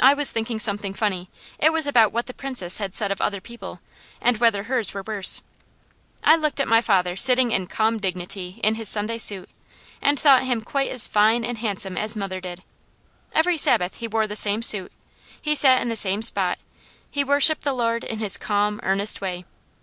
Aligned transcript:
I 0.00 0.14
was 0.14 0.32
thinking 0.32 0.58
something 0.58 0.94
funny: 0.94 1.28
it 1.58 1.74
was 1.74 1.86
about 1.86 2.10
what 2.10 2.24
the 2.24 2.32
Princess 2.32 2.78
had 2.78 2.94
said 2.94 3.12
of 3.12 3.20
other 3.20 3.38
people, 3.42 3.80
and 4.18 4.38
whether 4.38 4.62
hers 4.62 4.94
were 4.94 5.02
worse. 5.06 5.42
I 6.24 6.36
looked 6.36 6.58
at 6.58 6.66
my 6.66 6.80
father 6.80 7.16
sitting 7.16 7.50
in 7.50 7.66
calm 7.66 7.98
dignity 7.98 8.60
in 8.64 8.76
his 8.76 8.88
Sunday 8.88 9.18
suit 9.18 9.50
and 10.00 10.18
thought 10.18 10.44
him 10.44 10.62
quite 10.62 10.90
as 10.90 11.06
fine 11.06 11.44
and 11.44 11.58
handsome 11.58 11.98
as 11.98 12.16
mother 12.16 12.40
did. 12.40 12.62
Every 13.34 13.58
Sabbath 13.58 13.96
he 13.96 14.08
wore 14.08 14.26
the 14.26 14.36
same 14.36 14.62
suit, 14.62 14.90
he 15.42 15.54
sat 15.54 15.82
in 15.82 15.90
the 15.90 15.96
same 15.96 16.22
spot, 16.22 16.58
he 17.10 17.22
worshipped 17.22 17.62
the 17.62 17.74
Lord 17.74 18.04
in 18.04 18.20
his 18.20 18.38
calm, 18.38 18.80
earnest 18.82 19.20
way. 19.20 19.44